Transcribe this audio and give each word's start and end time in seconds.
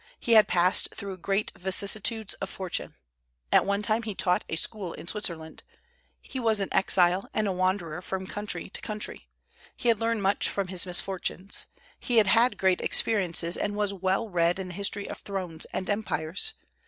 He 0.19 0.31
had 0.31 0.47
passed 0.47 0.89
through 0.95 1.17
great 1.19 1.51
vicissitudes 1.55 2.33
of 2.41 2.49
fortune. 2.49 2.95
At 3.51 3.67
one 3.67 3.83
time 3.83 4.01
he 4.01 4.15
taught 4.15 4.43
a 4.49 4.55
school 4.55 4.93
in 4.93 5.07
Switzerland. 5.07 5.61
He 6.19 6.39
was 6.39 6.59
an 6.59 6.69
exile 6.71 7.29
and 7.35 7.47
a 7.47 7.51
wanderer 7.51 8.01
from 8.01 8.25
country 8.25 8.67
to 8.71 8.81
country. 8.81 9.29
He 9.77 9.89
had 9.89 9.99
learned 9.99 10.23
much 10.23 10.49
from 10.49 10.69
his 10.69 10.87
misfortunes; 10.87 11.67
he 11.99 12.17
had 12.17 12.25
had 12.25 12.57
great 12.57 12.81
experiences, 12.81 13.55
and 13.55 13.75
was 13.75 13.93
well 13.93 14.27
read 14.27 14.57
in 14.57 14.69
the 14.69 14.73
history 14.73 15.07
of 15.07 15.19
thrones 15.19 15.65
and 15.65 15.87
empires. 15.87 16.55